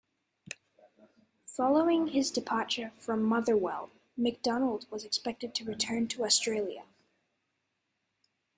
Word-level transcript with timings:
Following 1.45 2.07
his 2.07 2.31
departure 2.31 2.91
from 2.97 3.21
Motherwell, 3.21 3.91
McDonald 4.17 4.87
was 4.89 5.05
expected 5.05 5.53
to 5.53 5.63
return 5.63 6.07
to 6.07 6.23
Australia. 6.25 6.85